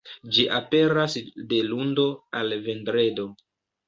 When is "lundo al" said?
1.73-2.57